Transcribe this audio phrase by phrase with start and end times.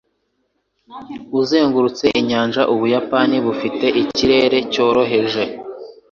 [1.39, 5.43] Uzengurutse inyanja, Ubuyapani bufite ikirere cyoroheje.